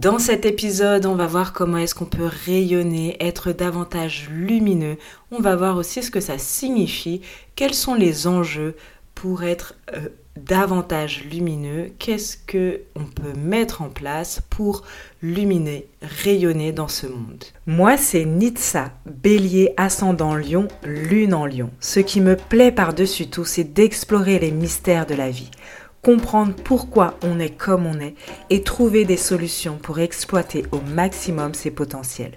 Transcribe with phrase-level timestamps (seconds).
[0.00, 4.96] Dans cet épisode, on va voir comment est-ce qu'on peut rayonner, être davantage lumineux.
[5.30, 7.20] On va voir aussi ce que ça signifie,
[7.54, 8.74] quels sont les enjeux
[9.14, 14.82] pour être euh, davantage lumineux, qu'est-ce que on peut mettre en place pour
[15.22, 17.44] luminer, rayonner dans ce monde?
[17.68, 21.70] Moi, c'est Nitsa, bélier ascendant lion, lune en lion.
[21.78, 25.52] Ce qui me plaît par-dessus tout, c'est d'explorer les mystères de la vie
[26.04, 28.14] comprendre pourquoi on est comme on est
[28.50, 32.36] et trouver des solutions pour exploiter au maximum ses potentiels.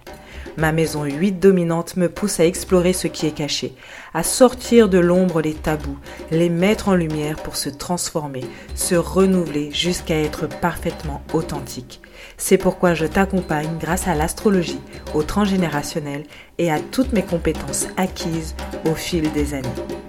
[0.55, 3.75] Ma maison 8 dominante me pousse à explorer ce qui est caché,
[4.13, 5.97] à sortir de l'ombre les tabous,
[6.31, 12.01] les mettre en lumière pour se transformer, se renouveler jusqu'à être parfaitement authentique.
[12.37, 14.79] C'est pourquoi je t'accompagne grâce à l'astrologie,
[15.13, 16.23] au transgénérationnel
[16.57, 18.55] et à toutes mes compétences acquises
[18.89, 20.06] au fil des années.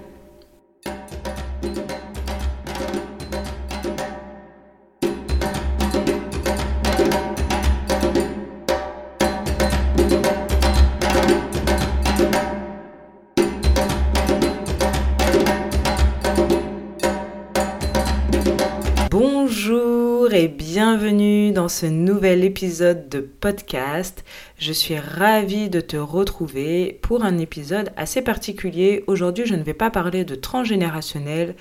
[21.79, 24.25] Ce nouvel épisode de podcast.
[24.59, 29.05] Je suis ravie de te retrouver pour un épisode assez particulier.
[29.07, 31.55] Aujourd'hui, je ne vais pas parler de transgénérationnel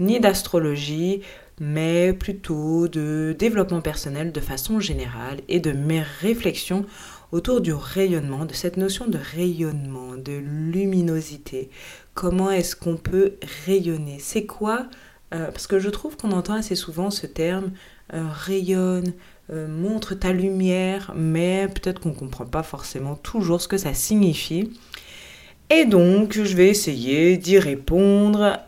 [0.00, 1.20] ni d'astrologie,
[1.60, 6.86] mais plutôt de développement personnel de façon générale et de mes réflexions
[7.30, 10.32] autour du rayonnement, de cette notion de rayonnement, de
[10.72, 11.68] luminosité.
[12.14, 13.34] Comment est-ce qu'on peut
[13.66, 14.16] rayonner?
[14.18, 14.86] C'est quoi
[15.34, 17.72] euh, parce que je trouve qu'on entend assez souvent ce terme
[18.14, 19.12] euh, rayonne,
[19.52, 23.92] euh, montre ta lumière, mais peut-être qu'on ne comprend pas forcément toujours ce que ça
[23.94, 24.70] signifie.
[25.70, 28.58] Et donc, je vais essayer d'y répondre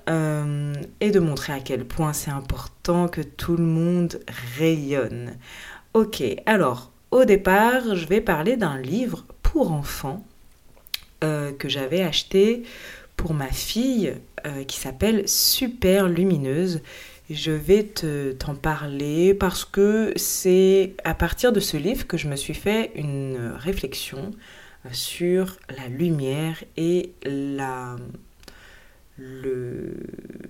[1.01, 4.21] et de montrer à quel point c'est important que tout le monde
[4.59, 5.33] rayonne.
[5.95, 10.23] Ok, alors, au départ, je vais parler d'un livre pour enfants
[11.23, 12.65] que j'avais acheté
[13.17, 14.15] pour ma fille
[14.47, 16.83] euh, qui s'appelle Super Lumineuse.
[17.29, 17.85] Je vais
[18.39, 22.91] t'en parler parce que c'est à partir de ce livre que je me suis fait
[22.97, 24.33] une réflexion
[24.85, 27.97] euh, sur la lumière et la,
[29.17, 29.95] le,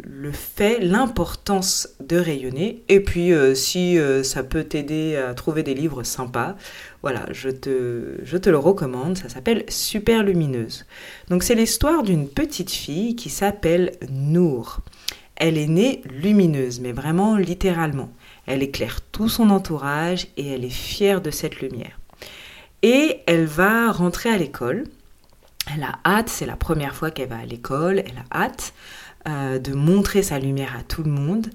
[0.05, 2.83] le fait, l'importance de rayonner.
[2.89, 6.57] Et puis, euh, si ça peut t'aider à trouver des livres sympas,
[7.03, 9.17] voilà, je te, le recommande.
[9.17, 10.87] Ça s'appelle Super Lumineuse.
[11.29, 14.81] Donc, c'est l'histoire d'une petite fille qui s'appelle Nour.
[15.37, 18.11] Elle est née lumineuse, mais vraiment littéralement.
[18.47, 21.99] Elle éclaire tout son entourage et elle est fière de cette lumière.
[22.83, 24.85] Et elle va rentrer à l'école
[25.75, 28.73] elle a hâte, c'est la première fois qu'elle va à l'école, elle a hâte
[29.29, 31.49] euh, de montrer sa lumière à tout le monde,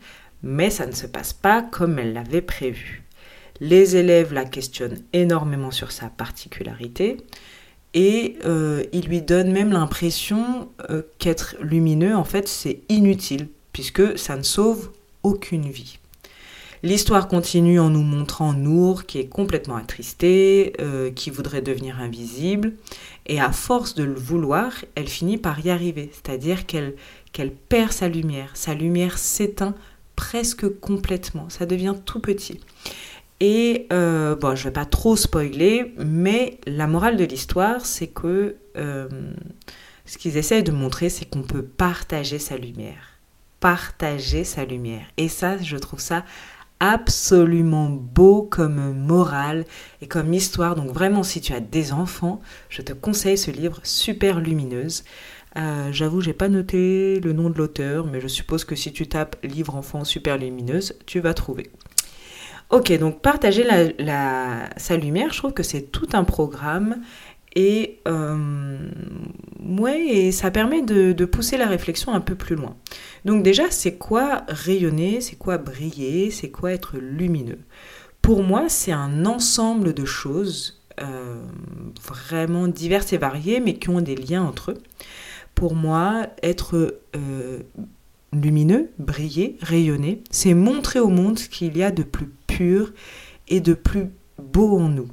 [0.44, 3.04] mais ça ne se passe pas comme elle l'avait prévu.
[3.62, 7.18] Les élèves la questionnent énormément sur sa particularité
[7.94, 14.18] et euh, ils lui donnent même l'impression euh, qu'être lumineux, en fait, c'est inutile puisque
[14.18, 14.92] ça ne sauve
[15.24, 16.00] aucune vie.
[16.84, 22.74] L'histoire continue en nous montrant Nour qui est complètement attristée, euh, qui voudrait devenir invisible,
[23.26, 26.94] et à force de le vouloir, elle finit par y arriver, c'est-à-dire qu'elle
[27.32, 29.74] qu'elle perd sa lumière, sa lumière s'éteint
[30.16, 32.60] presque complètement, ça devient tout petit.
[33.40, 38.56] Et euh, bon, je vais pas trop spoiler, mais la morale de l'histoire, c'est que
[38.78, 39.08] euh,
[40.06, 43.20] ce qu'ils essayent de montrer, c'est qu'on peut partager sa lumière.
[43.60, 45.06] Partager sa lumière.
[45.18, 46.24] Et ça, je trouve ça
[46.80, 49.66] absolument beau comme morale
[50.02, 50.76] et comme histoire.
[50.76, 55.04] Donc vraiment, si tu as des enfants, je te conseille ce livre super lumineuse.
[55.58, 59.08] Euh, J'avoue, j'ai pas noté le nom de l'auteur, mais je suppose que si tu
[59.08, 61.70] tapes livre enfant super lumineuse, tu vas trouver.
[62.70, 63.66] Ok, donc partager
[64.78, 66.98] sa lumière, je trouve que c'est tout un programme
[67.56, 68.78] et, euh,
[69.64, 72.76] ouais, et ça permet de, de, pousser la réflexion un peu plus loin.
[73.24, 77.60] Donc déjà, c'est quoi rayonner, c'est quoi briller, c'est quoi être lumineux?
[78.22, 81.42] Pour moi, c'est un ensemble de choses euh,
[82.04, 84.78] vraiment diverses et variées, mais qui ont des liens entre eux.
[85.54, 87.60] Pour moi, être euh,
[88.34, 92.30] lumineux, briller, rayonner, c'est montrer au monde ce qu'il y a de plus
[93.48, 94.08] et de plus
[94.38, 95.10] beau en nous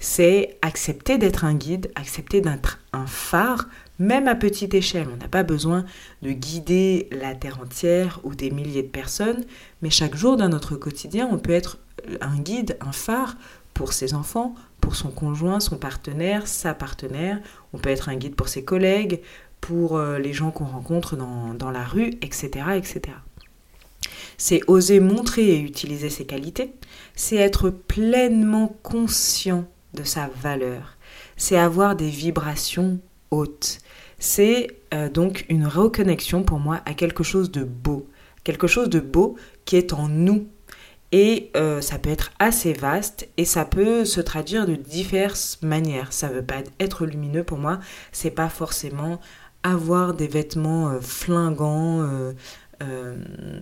[0.00, 5.06] c'est accepter d'être un guide, accepter d'être un phare, même à petite échelle.
[5.12, 5.84] On n'a pas besoin
[6.22, 9.44] de guider la Terre entière ou des milliers de personnes,
[9.82, 11.78] mais chaque jour dans notre quotidien, on peut être
[12.22, 13.36] un guide, un phare
[13.74, 17.38] pour ses enfants, pour son conjoint, son partenaire, sa partenaire.
[17.74, 19.20] On peut être un guide pour ses collègues,
[19.60, 23.00] pour euh, les gens qu'on rencontre dans, dans la rue, etc., etc.
[24.38, 26.72] C'est oser montrer et utiliser ses qualités.
[27.14, 30.96] C'est être pleinement conscient de sa valeur.
[31.36, 33.78] C'est avoir des vibrations hautes.
[34.18, 38.08] C'est euh, donc une reconnexion pour moi à quelque chose de beau.
[38.44, 40.48] Quelque chose de beau qui est en nous.
[41.12, 46.12] Et euh, ça peut être assez vaste et ça peut se traduire de diverses manières.
[46.12, 47.80] Ça ne veut pas être lumineux pour moi.
[48.12, 49.18] C'est pas forcément
[49.62, 52.08] avoir des vêtements euh, flingants,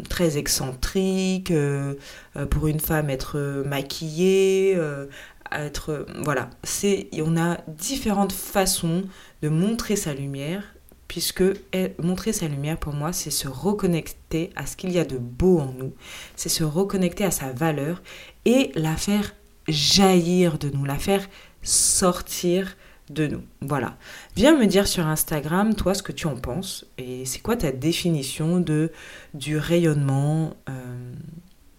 [0.08, 1.94] très excentrique, euh,
[2.36, 4.78] euh, pour une femme être maquillée,
[5.52, 9.04] être voilà, c'est on a différentes façons
[9.42, 10.62] de montrer sa lumière
[11.08, 11.42] puisque
[11.98, 15.58] montrer sa lumière pour moi c'est se reconnecter à ce qu'il y a de beau
[15.58, 15.94] en nous,
[16.36, 18.02] c'est se reconnecter à sa valeur
[18.44, 19.34] et la faire
[19.68, 21.26] jaillir de nous, la faire
[21.62, 22.76] sortir
[23.10, 23.42] de nous.
[23.60, 23.96] Voilà.
[24.36, 27.72] Viens me dire sur Instagram, toi, ce que tu en penses et c'est quoi ta
[27.72, 28.92] définition de,
[29.34, 31.12] du rayonnement, euh,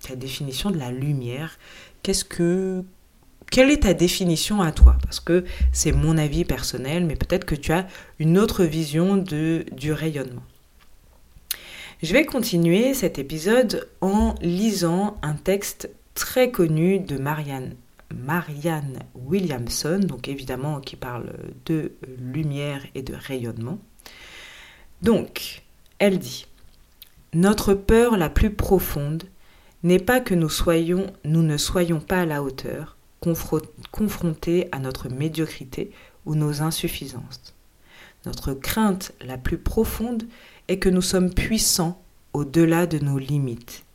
[0.08, 1.58] ta définition de la lumière?
[2.04, 2.84] Qu'est-ce que.
[3.52, 4.98] Quelle est ta définition à toi?
[5.02, 7.88] Parce que c'est mon avis personnel, mais peut-être que tu as
[8.20, 10.44] une autre vision de, du rayonnement.
[12.04, 17.75] Je vais continuer cet épisode en lisant un texte très connu de Marianne
[18.16, 21.32] Marianne Williamson, donc évidemment qui parle
[21.66, 23.80] de lumière et de rayonnement.
[25.02, 25.64] Donc,
[26.00, 26.46] elle dit
[27.34, 29.24] Notre peur la plus profonde
[29.84, 32.98] n'est pas que nous, soyons, nous ne soyons pas à la hauteur,
[33.92, 35.92] confrontés à notre médiocrité
[36.26, 37.56] ou nos insuffisances.
[38.26, 40.24] Notre crainte la plus profonde
[40.68, 42.02] est que nous sommes puissants
[42.34, 43.86] au-delà de nos limites.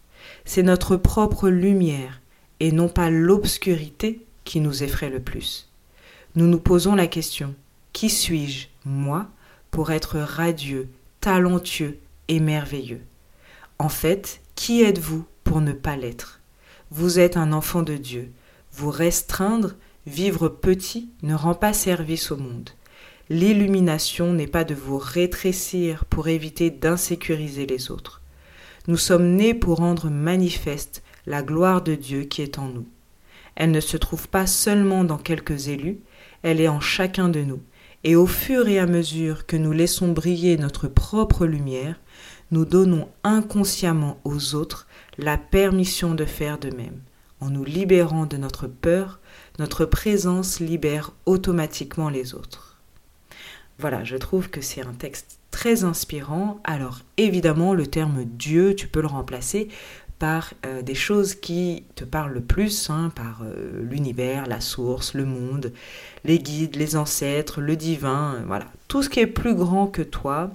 [0.45, 2.21] C'est notre propre lumière
[2.65, 5.69] et non pas l'obscurité qui nous effraie le plus.
[6.35, 7.55] Nous nous posons la question
[7.93, 9.27] Qui suis-je, moi,
[9.71, 10.89] pour être radieux,
[11.21, 13.03] talentueux et merveilleux?
[13.79, 16.41] En fait, qui êtes-vous pour ne pas l'être?
[16.91, 18.33] Vous êtes un enfant de Dieu.
[18.73, 19.75] Vous restreindre,
[20.07, 22.71] vivre petit, ne rend pas service au monde.
[23.29, 28.23] L'illumination n'est pas de vous rétrécir pour éviter d'insécuriser les autres.
[28.89, 32.87] Nous sommes nés pour rendre manifeste la gloire de Dieu qui est en nous.
[33.56, 35.99] Elle ne se trouve pas seulement dans quelques élus,
[36.43, 37.62] elle est en chacun de nous.
[38.03, 41.99] Et au fur et à mesure que nous laissons briller notre propre lumière,
[42.50, 44.87] nous donnons inconsciemment aux autres
[45.17, 47.00] la permission de faire de même.
[47.41, 49.20] En nous libérant de notre peur,
[49.59, 52.79] notre présence libère automatiquement les autres.
[53.79, 56.61] Voilà, je trouve que c'est un texte très inspirant.
[56.65, 59.69] Alors évidemment, le terme Dieu, tu peux le remplacer
[60.25, 65.12] par euh, des choses qui te parlent le plus, hein, par euh, l'univers, la source,
[65.12, 65.71] le monde,
[66.25, 70.00] les guides, les ancêtres, le divin, euh, voilà, tout ce qui est plus grand que
[70.00, 70.50] toi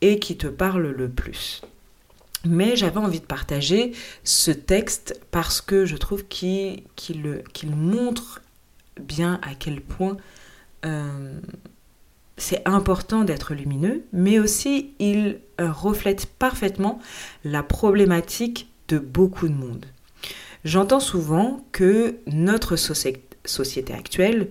[0.00, 1.60] et qui te parle le plus.
[2.46, 3.92] Mais j'avais envie de partager
[4.24, 6.86] ce texte parce que je trouve qu'il
[7.66, 8.40] montre
[8.98, 10.16] bien à quel point
[12.38, 16.98] c'est important d'être lumineux, mais aussi il reflète parfaitement
[17.44, 19.86] la problématique beaucoup de monde.
[20.64, 24.50] J'entends souvent que notre société actuelle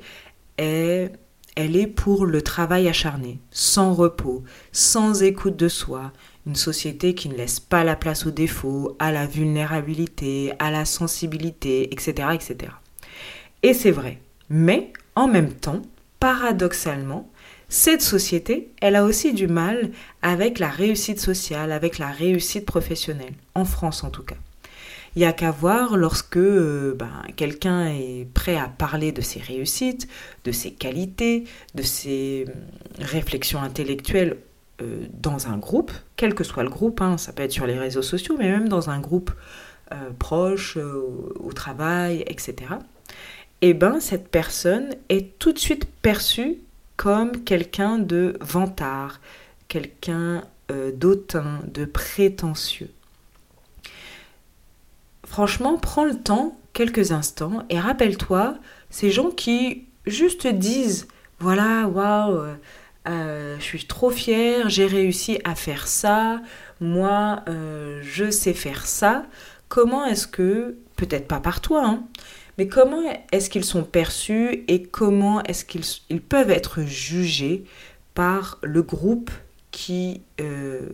[0.57, 1.11] est,
[1.55, 6.11] elle est pour le travail acharné, sans repos, sans écoute de soi,
[6.45, 10.85] une société qui ne laisse pas la place aux défauts, à la vulnérabilité, à la
[10.85, 12.29] sensibilité, etc.
[12.33, 12.73] etc.
[13.63, 14.19] Et c'est vrai.
[14.49, 15.81] Mais en même temps,
[16.19, 17.29] paradoxalement,
[17.73, 23.31] cette société, elle a aussi du mal avec la réussite sociale, avec la réussite professionnelle,
[23.55, 24.35] en France en tout cas.
[25.15, 29.39] Il n'y a qu'à voir lorsque euh, ben, quelqu'un est prêt à parler de ses
[29.39, 30.09] réussites,
[30.43, 34.35] de ses qualités, de ses hum, réflexions intellectuelles
[34.81, 37.79] euh, dans un groupe, quel que soit le groupe, hein, ça peut être sur les
[37.79, 39.31] réseaux sociaux, mais même dans un groupe
[39.93, 42.73] euh, proche, au travail, etc.
[43.61, 46.57] Eh ben, cette personne est tout de suite perçue
[47.45, 49.19] quelqu'un de vantard,
[49.67, 52.91] quelqu'un euh, d'autant, de prétentieux.
[55.25, 58.55] Franchement, prends le temps, quelques instants, et rappelle-toi
[58.89, 61.07] ces gens qui juste disent
[61.39, 62.55] voilà, waouh, euh,
[63.07, 66.41] euh, je suis trop fière, j'ai réussi à faire ça,
[66.79, 69.25] moi, je sais faire ça.
[69.69, 72.03] Comment est-ce que, peut-être pas par toi, hein,
[72.61, 73.01] mais comment
[73.31, 77.63] est-ce qu'ils sont perçus et comment est-ce qu'ils peuvent être jugés
[78.13, 79.31] par le groupe
[79.71, 80.87] qui euh,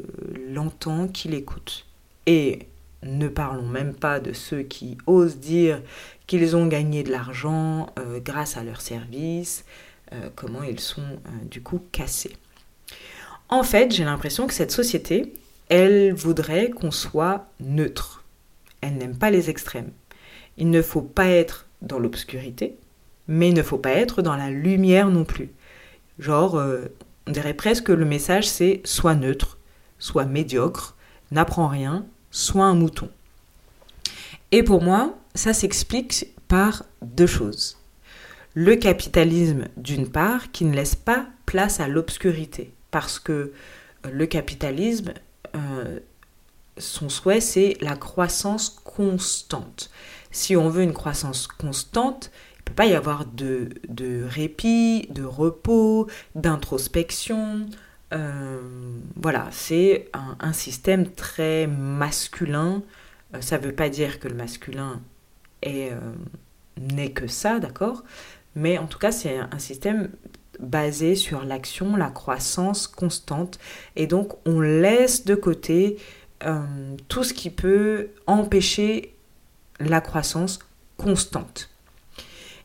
[0.49, 1.85] l'entend, qui l'écoute?
[2.25, 2.67] Et
[3.03, 5.81] ne parlons même pas de ceux qui osent dire
[6.25, 9.65] qu'ils ont gagné de l'argent euh, grâce à leur service,
[10.13, 11.19] euh, comment ils sont
[11.51, 12.37] du coup cassés.
[13.49, 15.33] En fait, j'ai l'impression que cette société,
[15.67, 18.23] elle voudrait qu'on soit neutre
[18.81, 19.91] elle n'aime pas les extrêmes.
[20.57, 22.77] Il ne faut pas être dans l'obscurité,
[23.27, 25.51] mais il ne faut pas être dans la lumière non plus.
[26.19, 26.85] Genre, euh,
[27.27, 29.57] on dirait presque que le message c'est soit neutre,
[29.99, 30.95] soit médiocre,
[31.31, 33.09] n'apprends rien, soit un mouton.
[34.51, 37.77] Et pour moi, ça s'explique par deux choses.
[38.53, 43.51] Le capitalisme, d'une part, qui ne laisse pas place à l'obscurité, parce que euh,
[44.11, 45.13] le capitalisme,
[45.55, 45.99] euh,
[46.77, 49.91] son souhait, c'est la croissance constante.
[50.31, 53.69] Si on veut une croissance constante, il ne peut pas y avoir de,
[54.27, 57.67] répit, de repos, d'introspection.
[58.13, 58.59] Euh,
[59.15, 62.83] voilà, c'est un, système très masculin.
[63.33, 64.99] Euh, ça ne veut pas dire que le masculin
[65.61, 65.99] est, euh,
[66.77, 68.03] n'est que ça, d'accord?
[68.55, 70.09] Mais en tout cas, c'est un système
[70.59, 73.59] basé sur l'action, la croissance constante.
[73.95, 75.97] Et donc, on laisse de côté
[77.07, 79.16] tout ce qui peut empêcher
[79.79, 80.59] la croissance
[80.97, 81.69] constante.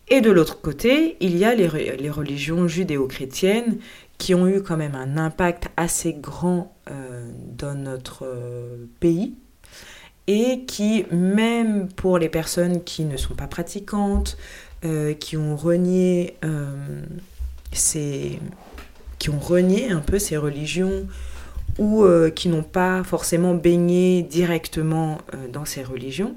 [0.08, 1.66] Et de l'autre côté, il y a les,
[2.10, 3.78] religions judéo-chrétiennes
[4.18, 9.34] qui ont eu quand même un impact assez grand euh, dans notre euh, pays
[10.26, 14.36] et qui, même pour les personnes qui ne sont pas pratiquantes,
[14.84, 16.36] euh, qui ont renié
[17.72, 18.38] ces,
[19.18, 21.06] qui ont renié un peu ces religions
[21.78, 22.04] ou
[22.36, 25.16] qui n'ont pas forcément baigné directement
[25.50, 26.36] dans ces religions,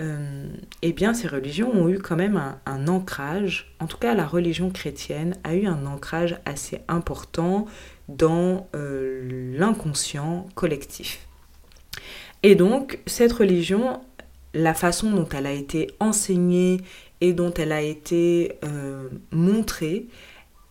[0.00, 0.46] euh,
[0.82, 4.70] eh bien, ces religions ont eu quand même un, ancrage, en tout cas la religion
[4.70, 7.66] chrétienne a eu un ancrage assez important
[8.08, 11.26] dans euh, l'inconscient collectif.
[12.44, 14.00] Et donc, cette religion,
[14.54, 16.80] la façon dont elle a été enseignée
[17.20, 20.06] et dont elle a été euh, montrée,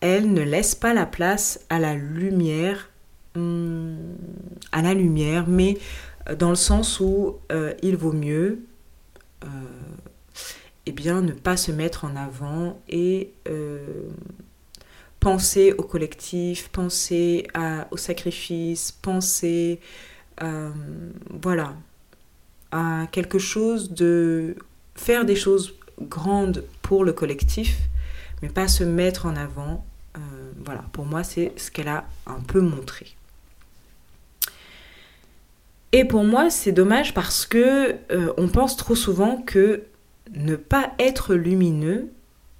[0.00, 2.88] elle ne laisse pas la place à la lumière,
[3.36, 3.98] hum,
[4.72, 5.76] à la lumière, mais
[6.38, 7.36] dans le sens où
[7.82, 8.60] il vaut mieux
[10.88, 14.08] eh bien, ne pas se mettre en avant et euh,
[15.20, 17.46] penser au collectif, penser
[17.90, 19.80] au sacrifice, penser
[20.42, 20.70] euh,
[21.28, 21.74] voilà,
[22.72, 24.56] à quelque chose de
[24.94, 27.76] faire des choses grandes pour le collectif,
[28.40, 29.84] mais pas se mettre en avant.
[30.64, 33.17] voilà, pour moi, c'est ce qu'elle a un peu montré.
[35.92, 39.84] Et pour moi, c'est dommage parce que euh, on pense trop souvent que
[40.34, 42.10] ne pas être lumineux,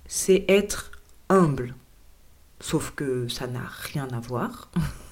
[0.07, 0.93] c'est être
[1.29, 1.75] humble.
[2.61, 4.71] Sauf que ça n'a rien à voir.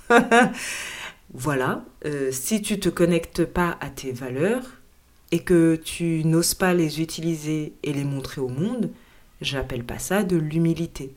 [1.34, 4.64] voilà, euh, si tu te connectes pas à tes valeurs
[5.30, 8.90] et que tu n'oses pas les utiliser et les montrer au monde,
[9.42, 11.14] j'appelle pas ça de l'humilité.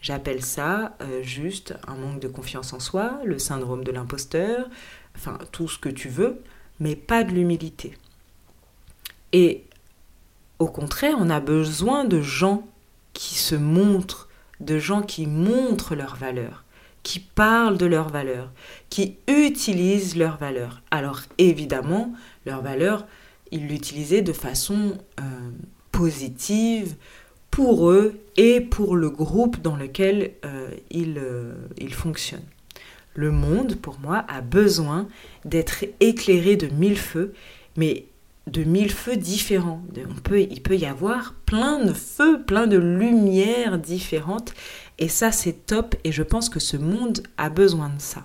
[0.00, 4.68] J'appelle ça euh, juste un manque de confiance en soi, le syndrome de l'imposteur,
[5.16, 6.42] enfin tout ce que tu veux,
[6.80, 7.96] mais pas de l'humilité.
[9.32, 9.64] Et
[10.58, 12.66] au contraire, on a besoin de gens
[13.12, 14.28] qui se montrent,
[14.60, 16.64] de gens qui montrent leurs valeurs,
[17.02, 18.50] qui parlent de leurs valeurs,
[18.90, 20.82] qui utilisent leurs valeurs.
[20.90, 22.12] Alors évidemment,
[22.46, 23.06] leurs valeurs,
[23.50, 25.50] ils l'utilisaient de façon euh,
[25.92, 26.96] positive
[27.50, 32.40] pour eux et pour le groupe dans lequel euh, euh, ils fonctionnent.
[33.16, 35.08] Le monde, pour moi, a besoin
[35.46, 37.32] d'être éclairé de mille feux,
[37.76, 38.04] mais
[38.46, 39.82] de mille feux différents.
[40.08, 44.52] On peut, il peut y avoir plein de feux, plein de lumières différentes,
[44.98, 48.22] et ça c'est top, et je pense que ce monde a besoin de ça.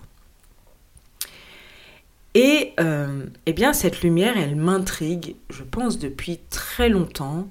[2.33, 7.47] Et euh, eh bien cette lumière, elle m'intrigue, je pense, depuis très longtemps.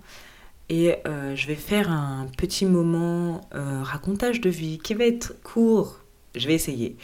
[0.68, 5.34] Et euh, je vais faire un petit moment euh, racontage de vie qui va être
[5.42, 5.99] court.
[6.36, 6.96] Je vais essayer.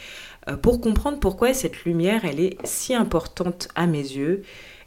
[0.49, 4.43] Euh, pour comprendre pourquoi cette lumière, elle est si importante à mes yeux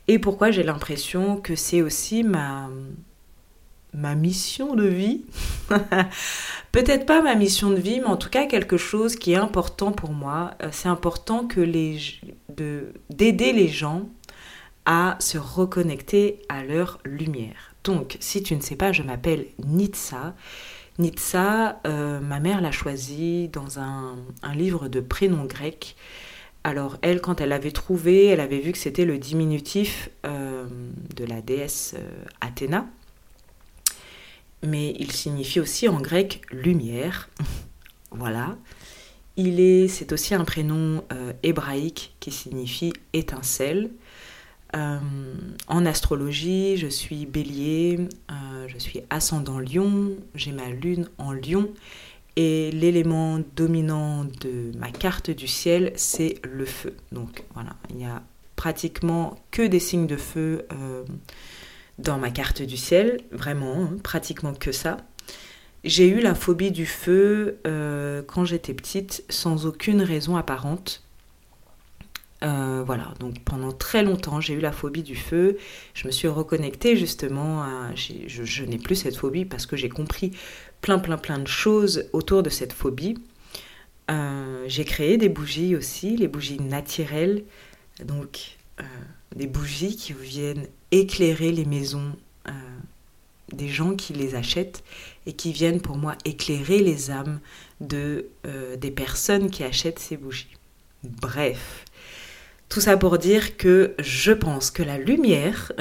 [0.08, 2.70] et pourquoi j'ai l'impression que c'est aussi ma,
[3.92, 5.24] ma mission de vie.
[6.72, 9.92] Peut-être pas ma mission de vie, mais en tout cas quelque chose qui est important
[9.92, 10.52] pour moi.
[10.62, 11.98] Euh, c'est important que les,
[13.10, 14.08] d'aider les gens
[14.86, 17.74] à se reconnecter à leur lumière.
[17.84, 20.34] Donc, si tu ne sais pas, je m'appelle Nitsa
[21.00, 24.16] Nitsa, euh, ma mère l'a choisi dans un,
[24.54, 25.96] livre de prénom grec.
[26.62, 30.66] Alors elle, quand elle l'avait trouvé, elle avait vu que c'était le diminutif euh,
[31.16, 32.86] de la déesse euh, Athéna.
[34.62, 37.30] Mais il signifie aussi en grec lumière.
[38.10, 38.58] voilà.
[39.36, 41.02] Il est, c'est aussi un prénom
[41.42, 43.90] hébraïque qui signifie étincelle.
[44.76, 44.98] Euh,
[45.66, 47.98] en astrologie, je suis bélier,
[48.30, 51.70] euh, je suis ascendant lion, j'ai ma lune en lion
[52.36, 56.94] et l'élément dominant de ma carte du ciel, c'est le feu.
[57.10, 58.22] Donc voilà, il y a
[58.56, 61.04] pratiquement que des signes de feu euh,
[61.98, 64.98] dans ma carte du ciel, vraiment, hein, pratiquement que ça.
[65.82, 67.58] J'ai eu la phobie du feu
[68.26, 71.02] quand j'étais petite sans aucune raison apparente.
[72.42, 75.58] Euh, voilà, donc pendant très longtemps, j'ai eu la phobie du feu.
[75.94, 77.62] Je me suis reconnectée justement.
[77.62, 80.32] À, je, n'ai plus cette phobie parce que j'ai compris
[80.80, 83.18] plein, plein, plein de choses autour de cette phobie.
[84.10, 87.44] Euh, j'ai créé des bougies aussi, les bougies naturelles.
[88.04, 88.84] Donc, euh,
[89.36, 92.12] des bougies qui viennent éclairer les maisons
[93.52, 94.84] des gens qui les achètent
[95.26, 97.40] et qui viennent pour moi éclairer les âmes
[97.80, 98.28] de,
[98.78, 100.56] des personnes qui achètent ces bougies.
[101.02, 101.84] Bref,
[102.70, 105.72] tout ça pour dire que je pense que la lumière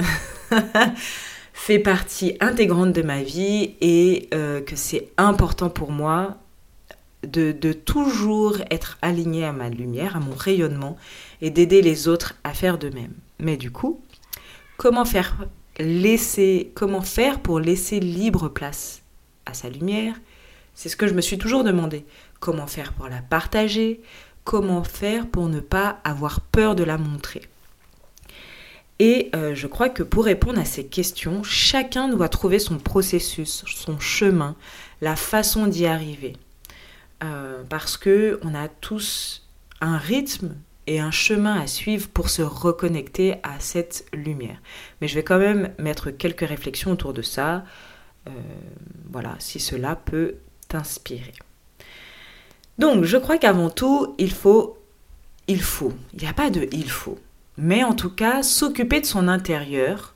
[1.54, 6.36] fait partie intégrante de ma vie et euh, que c'est important pour moi
[7.22, 10.96] de, toujours être aligné à ma lumière, à mon rayonnement
[11.40, 13.14] et d'aider les autres à faire de même.
[13.38, 14.02] Mais du coup,
[14.76, 15.46] comment faire
[15.78, 19.02] laisser, comment faire pour laisser libre place
[19.46, 20.16] à sa lumière?
[20.74, 22.04] C'est ce que je me suis toujours demandé.
[22.40, 24.00] Comment faire pour la partager?
[24.44, 27.42] Comment faire pour ne pas avoir peur de la montrer.
[28.98, 33.64] Et euh, je crois que pour répondre à ces questions, chacun doit trouver son processus,
[33.66, 34.56] son chemin,
[35.00, 36.34] la façon d'y arriver.
[37.24, 39.48] Euh, parce que on a tous
[39.80, 40.54] un rythme
[40.86, 44.60] et un chemin à suivre pour se reconnecter à cette lumière.
[45.00, 47.64] Mais je vais quand même mettre quelques réflexions autour de ça.
[48.26, 48.30] Euh,
[49.10, 50.34] voilà, si cela peut
[50.68, 51.32] t'inspirer.
[52.80, 54.78] Donc, je crois qu'avant tout, il faut,
[55.48, 57.18] il faut, il n'y a pas de il faut,
[57.58, 60.14] mais en tout cas, s'occuper de son intérieur,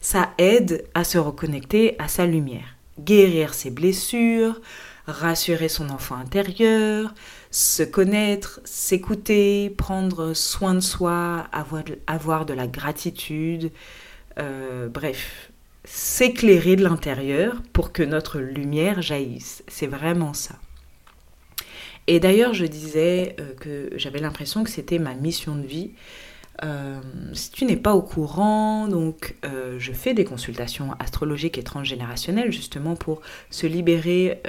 [0.00, 4.60] ça aide à se reconnecter à sa lumière, guérir ses blessures,
[5.08, 7.12] rassurer son enfant intérieur,
[7.50, 11.48] se connaître, s'écouter, prendre soin de soi,
[12.06, 13.72] avoir de, la gratitude,
[14.38, 15.50] euh, bref,
[15.84, 19.64] s'éclairer de l'intérieur pour que notre lumière jaillisse.
[19.66, 20.54] C'est vraiment ça.
[22.06, 25.92] Et d'ailleurs, je disais euh, que j'avais l'impression que c'était ma mission de vie.
[26.62, 27.00] Euh,
[27.32, 32.52] si tu n'es pas au courant, donc euh, je fais des consultations astrologiques et transgénérationnelles
[32.52, 34.40] justement pour se libérer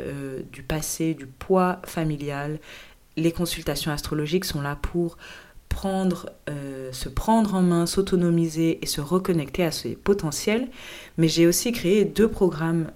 [0.52, 2.60] du passé, du poids familial.
[3.18, 5.18] Les consultations astrologiques sont là pour
[5.70, 6.30] prendre,
[6.92, 10.68] se prendre en main, s'autonomiser et se reconnecter à ses potentiels.
[11.18, 12.92] Mais j'ai aussi créé deux programmes,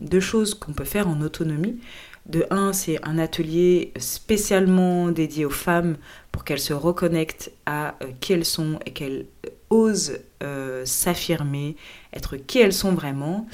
[0.00, 1.78] deux choses qu'on peut faire en autonomie.
[2.26, 5.96] De un, c'est un atelier spécialement dédié aux femmes
[6.32, 9.26] pour qu'elles se reconnectent à euh, qui elles sont et qu'elles
[9.70, 11.76] osent euh, s'affirmer,
[12.12, 13.46] être qui elles sont vraiment.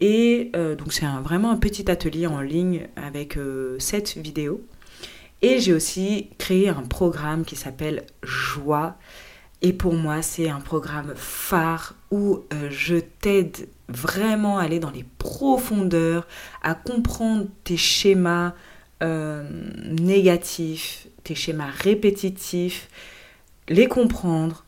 [0.00, 3.36] Et euh, donc c'est vraiment un petit atelier en ligne avec
[3.78, 4.60] sept vidéos.
[5.42, 8.96] Et j'ai aussi créé un programme qui s'appelle Joie.
[9.62, 16.26] Et pour moi, c'est un programme phare où je t'aide vraiment aller dans les profondeurs,
[16.62, 18.54] à comprendre tes schémas
[19.02, 19.44] euh,
[19.84, 22.88] négatifs, tes schémas répétitifs,
[23.68, 24.64] les comprendre,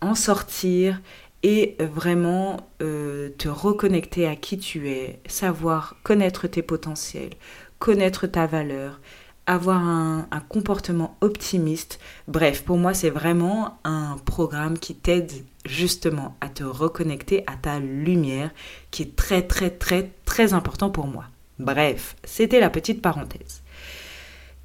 [0.00, 1.00] en sortir
[1.42, 7.32] et vraiment euh, te reconnecter à qui tu es, savoir connaître tes potentiels,
[7.78, 9.00] connaître ta valeur,
[9.50, 11.98] avoir un, comportement optimiste.
[12.28, 15.32] Bref, pour moi, c'est vraiment un programme qui t'aide
[15.64, 18.50] justement à te reconnecter à ta lumière,
[18.92, 21.24] qui est très, très, très, très important pour moi.
[21.58, 23.62] Bref, c'était la petite parenthèse.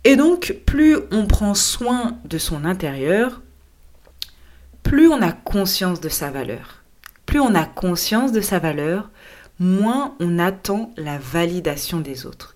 [0.04, 3.42] Et donc, plus on prend soin de son intérieur,
[4.84, 6.84] plus on a conscience de sa valeur.
[7.26, 9.10] Plus on a conscience de sa valeur,
[9.60, 12.55] moins on attend la validation des autres.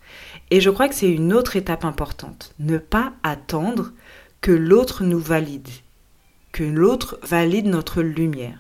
[0.51, 2.53] Et je crois que c'est une autre étape importante.
[2.59, 3.91] Ne pas attendre
[4.41, 5.67] que l'autre nous valide,
[6.51, 8.59] que l'autre valide notre lumière.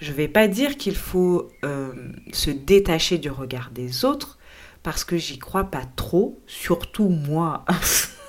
[0.00, 1.92] Je ne vais pas dire qu'il faut euh,
[2.32, 4.38] se détacher du regard des autres,
[4.82, 7.64] parce que j'y crois pas trop, surtout moi.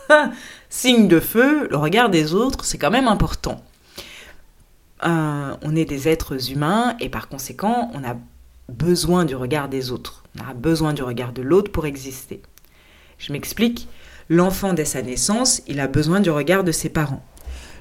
[0.69, 3.63] Signe de feu, le regard des autres, c'est quand même important.
[5.05, 8.15] Euh, on est des êtres humains et par conséquent, on a
[8.69, 10.23] besoin du regard des autres.
[10.39, 12.41] On a besoin du regard de l'autre pour exister.
[13.17, 13.87] Je m'explique.
[14.29, 17.23] L'enfant, dès sa naissance, il a besoin du regard de ses parents.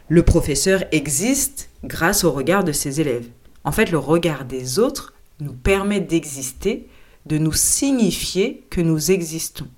[0.08, 3.28] Le professeur existe grâce au regard de ses élèves.
[3.64, 6.88] En fait, le regard des autres nous permet d'exister,
[7.26, 9.68] de nous signifier que nous existons.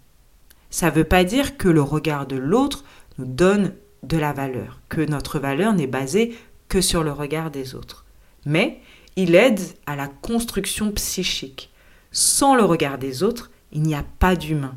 [0.70, 2.84] Ça ne veut pas dire que le regard de l'autre
[3.18, 6.36] nous donne de la valeur, que notre valeur n'est basée
[6.68, 8.04] que sur le regard des autres.
[8.44, 8.80] Mais
[9.14, 11.70] il aide à la construction psychique.
[12.10, 14.74] Sans le regard des autres, il n'y a pas d'humain.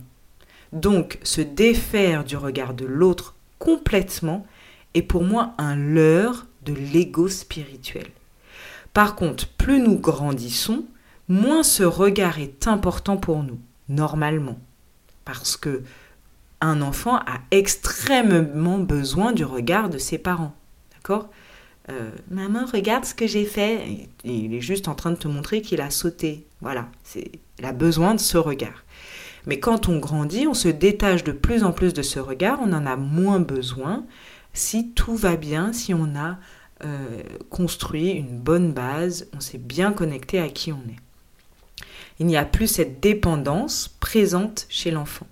[0.74, 4.46] Donc, se défaire du regard de l'autre complètement
[4.94, 8.08] est pour moi un leurre de l'ego spirituel.
[8.94, 10.86] Par contre, plus nous grandissons,
[11.28, 14.60] moins ce regard est important pour nous, normalement.
[15.26, 15.84] Parce que
[16.62, 20.56] un enfant a extrêmement besoin du regard de ses parents.
[20.94, 21.30] D'accord?
[21.90, 24.10] Euh, Maman, regarde ce que j'ai fait.
[24.24, 26.46] Il est juste en train de te montrer qu'il a sauté.
[26.62, 28.84] Voilà, il a besoin de ce regard.
[29.46, 32.74] Mais quand on grandit, on se détache de plus en plus de ce regard, on
[32.74, 34.06] en a moins besoin
[34.54, 36.38] si tout va bien, si on a
[36.84, 41.00] euh, construit une bonne base, on s'est bien connecté à qui on est.
[42.20, 45.28] Il n'y a plus cette dépendance présente chez l'enfant.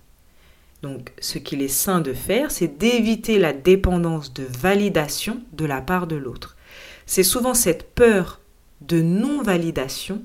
[0.82, 5.80] Donc ce qu'il est sain de faire, c'est d'éviter la dépendance de validation de la
[5.80, 6.56] part de l'autre.
[7.04, 8.40] C'est souvent cette peur
[8.80, 10.22] de non-validation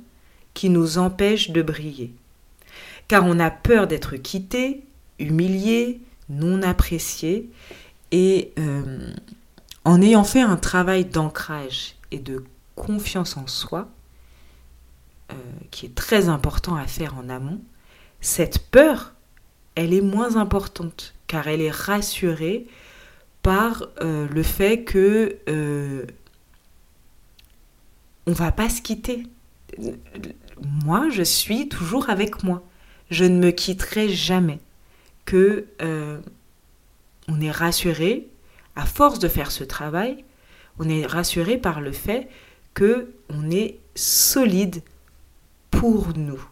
[0.54, 2.14] qui nous empêche de briller.
[3.08, 4.84] Car on a peur d'être quitté,
[5.20, 7.50] humilié, non apprécié,
[8.12, 9.12] et euh,
[9.86, 12.44] en ayant fait un travail d'ancrage et de
[12.76, 13.90] confiance en soi,
[15.32, 15.36] euh,
[15.72, 17.62] qui est très important à faire en amont,
[18.22, 19.14] cette peur,
[19.76, 22.68] elle est moins importante, car elle est rassurée
[23.42, 25.38] par euh, le fait que
[28.26, 29.24] on va pas se quitter.
[30.86, 32.64] Moi, je suis toujours avec moi.
[33.10, 34.60] Je ne me quitterai jamais.
[35.26, 35.68] Que
[37.30, 38.28] on est rassuré,
[38.76, 40.26] à force de faire ce travail,
[40.80, 42.28] on est rassuré par le fait
[42.74, 44.82] que on est solide
[45.72, 46.44] pour nous.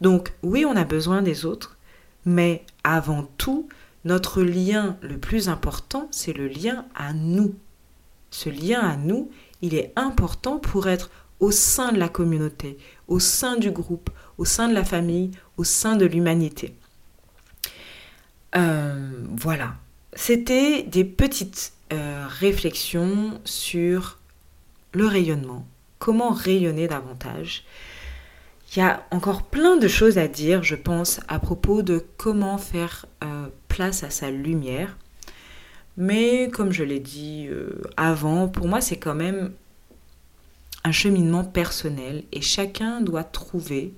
[0.00, 1.76] Donc oui, on a besoin des autres,
[2.24, 3.68] mais avant tout,
[4.04, 7.54] notre lien le plus important, c'est le lien à nous.
[8.30, 9.30] Ce lien à nous,
[9.62, 11.10] il est important pour être
[11.42, 12.78] au sein de la communauté,
[13.08, 16.72] au sein du groupe, au sein de la famille, au sein de l'humanité.
[18.54, 19.74] Euh, voilà,
[20.14, 24.20] c'était des petites euh, réflexions sur
[24.92, 25.66] le rayonnement,
[25.98, 27.64] comment rayonner davantage.
[28.70, 32.56] Il y a encore plein de choses à dire, je pense, à propos de comment
[32.56, 34.96] faire euh, place à sa lumière.
[35.96, 37.50] Mais comme je l'ai dit
[37.98, 39.52] avant, pour moi c'est quand même
[40.84, 43.94] un cheminement personnel et chacun doit trouver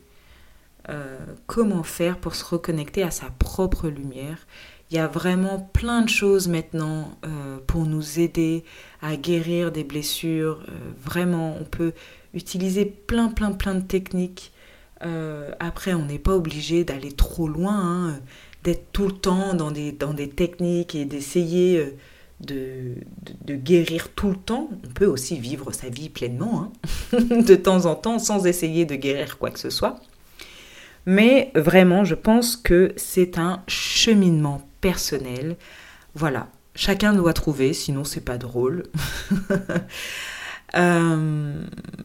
[1.47, 4.47] comment faire pour se reconnecter à sa propre lumière
[4.91, 8.65] il y a vraiment plein de choses maintenant euh, pour nous aider
[9.03, 10.63] à guérir des blessures.
[10.69, 11.93] Euh, vraiment, on peut
[12.35, 14.53] utiliser plein, plein, plein de techniques.
[15.05, 18.21] Euh, après, on n'est pas obligé d'aller trop loin, hein,
[18.63, 21.93] d'être tout le temps dans des, dans des techniques et d'essayer
[22.41, 22.95] de,
[23.45, 24.69] de, guérir tout le temps.
[24.85, 26.73] On peut aussi vivre sa vie pleinement,
[27.13, 30.01] hein, de temps en temps, sans essayer de guérir quoi que ce soit.
[31.07, 35.57] Mais vraiment, je pense que c'est un cheminement personnel.
[36.15, 38.85] Voilà, chacun doit trouver, sinon c'est pas drôle.
[40.77, 41.63] Euh,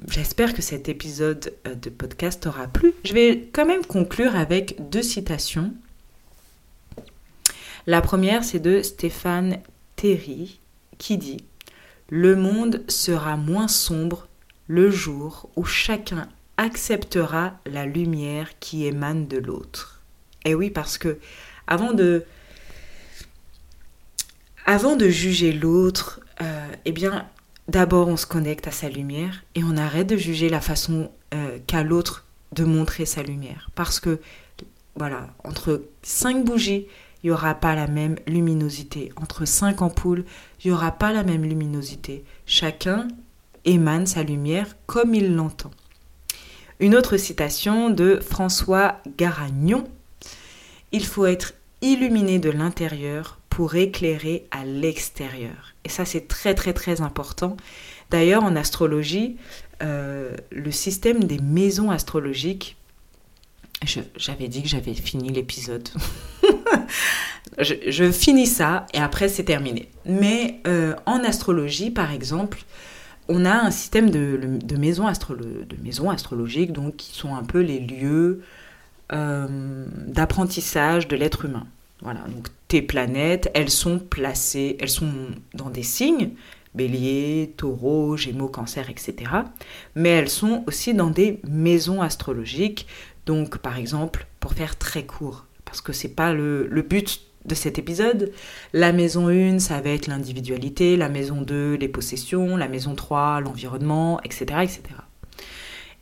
[0.08, 2.94] j'espère que cet épisode euh, de podcast aura plu.
[3.04, 5.74] Je vais quand même conclure avec deux citations.
[7.88, 9.58] La première, c'est de Stéphane
[10.00, 10.62] Terry
[10.98, 11.44] qui dit
[12.08, 14.30] Le monde sera moins sombre
[14.68, 20.02] le jour où chacun acceptera la lumière qui émane de l'autre.
[20.46, 21.20] Et oui, parce que
[21.68, 22.24] avant de
[24.66, 27.28] avant de juger l'autre, euh, eh bien,
[27.68, 31.60] d'abord on se connecte à sa lumière et on arrête de juger la façon euh,
[31.68, 33.70] qu'a l'autre de montrer sa lumière.
[33.76, 34.22] Parce que,
[34.96, 36.88] voilà, entre cinq bougies,
[37.24, 39.12] il n'y aura pas la même luminosité.
[39.16, 40.26] Entre cinq ampoules,
[40.64, 42.24] il n'y aura pas la même luminosité.
[42.46, 43.08] Chacun
[43.66, 45.72] émane sa lumière comme il l'entend.
[46.80, 49.84] Une autre citation de François Garagnon.
[50.92, 55.74] Il faut être illuminé de l'intérieur pour éclairer à l'extérieur.
[55.84, 57.58] Et ça, c'est très très très important.
[58.10, 59.38] D'ailleurs, en astrologie,
[59.84, 62.78] euh, le système des maisons astrologiques,
[63.84, 65.88] j'avais dit que j'avais fini l'épisode.
[67.60, 69.90] je, finis ça et après c'est terminé.
[70.06, 72.64] Mais euh, en astrologie, par exemple,
[73.28, 78.42] on a un système de, de, maisons, astrologiques qui sont un peu les lieux
[79.14, 81.68] euh, d'apprentissage de l'être humain.
[82.02, 85.12] Voilà, donc tes planètes, elles sont placées, elles sont
[85.54, 86.32] dans des signes,
[86.74, 89.32] bélier, taureau, gémeaux, cancer, etc.
[89.96, 92.88] Mais elles sont aussi dans des maisons astrologiques.
[93.30, 97.78] Donc, par exemple, pour faire très court, parce que c'est pas le, but de cet
[97.78, 98.32] épisode,
[98.74, 103.42] la maison 1, ça va être l'individualité, la maison 2, les possessions, la maison 3,
[103.42, 104.82] l'environnement, etc., etc.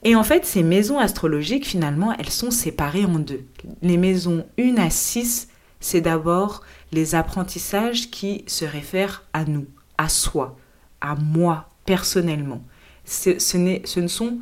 [0.03, 3.43] Et en fait, ces maisons astrologiques, finalement, elles sont séparées en deux.
[3.81, 5.49] Les maisons 1 à 6
[5.81, 6.61] c'est d'abord
[6.93, 10.57] les apprentissages qui se réfèrent à nous, à soi,
[11.01, 12.63] à moi personnellement.
[13.03, 14.37] Ce, ce ne sont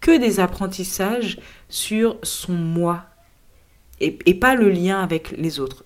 [0.00, 3.04] que des apprentissages sur son moi
[4.00, 5.84] et, pas le lien avec les autres.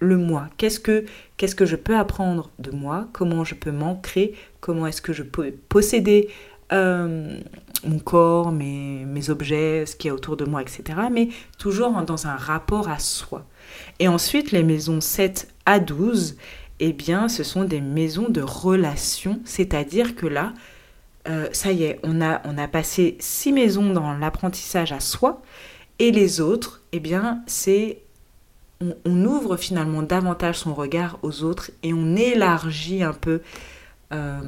[0.00, 0.48] Le moi.
[0.56, 1.04] Qu'est-ce que,
[1.38, 3.08] je peux apprendre de moi?
[3.12, 4.34] Comment je peux m'ancrer?
[4.60, 6.28] Comment est-ce que je peux posséder
[6.72, 7.38] euh,
[7.84, 10.98] mon corps, mes, mes objets, ce qui est autour de moi, etc.
[11.12, 13.44] Mais toujours dans un rapport à soi.
[13.98, 16.36] Et ensuite, les maisons 7 à 12,
[16.80, 20.52] eh bien, ce sont des maisons de relation, c'est-à-dire que là,
[21.28, 25.42] euh, ça y est, on a, on a passé six maisons dans l'apprentissage à soi,
[25.98, 28.02] et les autres, eh bien, c'est
[29.04, 33.40] on, ouvre finalement davantage son regard aux autres et on élargit un peu
[34.12, 34.40] euh,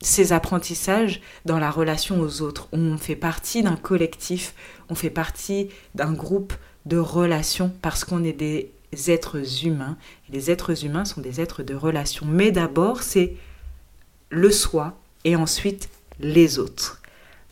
[0.00, 2.68] ses apprentissages dans la relation aux autres.
[2.72, 4.54] On fait partie d'un collectif,
[4.90, 6.52] on fait partie d'un groupe
[6.84, 8.70] de relations parce qu'on est des
[9.08, 9.96] êtres humains.
[10.28, 12.26] les êtres humains sont des êtres de relation.
[12.26, 13.34] Mais d'abord, c'est
[14.28, 15.88] le soi et ensuite
[16.20, 17.00] les autres.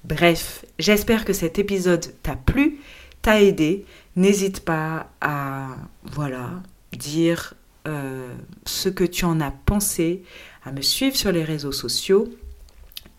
[0.04, 2.80] Bref, j'espère que cet épisode t'a plu
[3.22, 5.68] t'a aidé, n'hésite pas à
[6.02, 6.50] voilà
[6.92, 7.54] dire
[7.88, 8.34] euh,
[8.66, 10.22] ce que tu en as pensé,
[10.64, 12.28] à me suivre sur les réseaux sociaux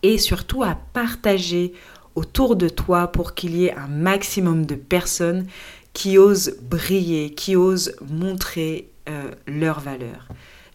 [0.02, 1.72] et surtout à partager
[2.14, 5.46] autour de toi pour qu'il y ait un maximum de personnes
[5.92, 10.28] qui osent briller, qui osent montrer euh, leur valeur.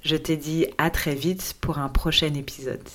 [0.04, 2.88] Je t'ai dit à très vite pour un prochain épisode.